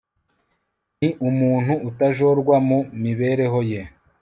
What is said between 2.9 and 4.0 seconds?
mibereho ye